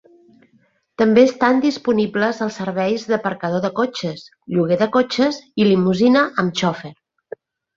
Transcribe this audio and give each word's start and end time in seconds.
També 1.01 1.25
estan 1.27 1.59
disponibles 1.65 2.39
els 2.47 2.57
serveis 2.61 3.05
d'aparcador 3.11 3.63
de 3.67 3.71
cotxes, 3.81 4.25
lloguer 4.57 4.81
de 4.83 4.89
cotxes 4.97 5.41
i 5.63 5.69
limusina 5.71 6.25
amb 6.45 6.61
xofer. 6.65 6.93